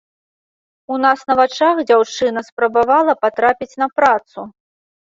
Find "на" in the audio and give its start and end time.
1.31-1.35, 3.85-3.95